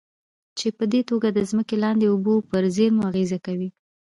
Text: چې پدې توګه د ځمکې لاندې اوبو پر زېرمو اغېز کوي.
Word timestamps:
چې 0.57 0.67
پدې 0.77 1.01
توګه 1.09 1.27
د 1.33 1.39
ځمکې 1.49 1.75
لاندې 1.83 2.05
اوبو 2.09 2.35
پر 2.49 2.63
زېرمو 2.75 3.01
اغېز 3.09 3.31
کوي. 3.45 3.69